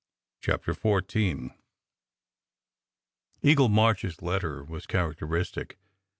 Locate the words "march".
3.69-4.03